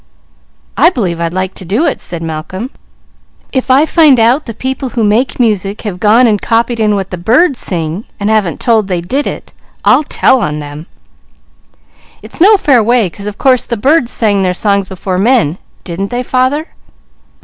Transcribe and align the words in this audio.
"I 0.77 0.89
believe 0.89 1.21
I'd 1.21 1.31
like 1.31 1.53
to 1.53 1.63
do 1.63 1.85
it," 1.85 1.99
said 2.01 2.23
Malcolm. 2.23 2.71
"If 3.53 3.69
I 3.69 3.85
find 3.85 4.19
out 4.19 4.47
the 4.47 4.53
people 4.55 4.89
who 4.89 5.03
make 5.03 5.39
music 5.39 5.81
have 5.83 5.99
gone 5.99 6.25
and 6.25 6.41
copied 6.41 6.79
in 6.79 6.95
what 6.95 7.11
the 7.11 7.19
birds 7.19 7.59
sing, 7.59 8.05
and 8.19 8.27
haven't 8.27 8.59
told 8.59 8.87
they 8.87 9.01
did 9.01 9.27
it, 9.27 9.53
I'll 9.85 10.01
tell 10.03 10.41
on 10.41 10.57
them. 10.57 10.87
It's 12.23 12.41
no 12.41 12.57
fair 12.57 12.81
way, 12.81 13.11
'cause 13.11 13.27
of 13.27 13.37
course 13.37 13.67
the 13.67 13.77
birds 13.77 14.09
sang 14.09 14.41
their 14.41 14.55
songs 14.55 14.87
before 14.89 15.19
men, 15.19 15.59
didn't 15.83 16.09
they 16.09 16.23
father?" 16.23 16.69